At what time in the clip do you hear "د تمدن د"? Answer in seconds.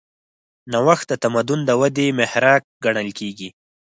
1.11-1.71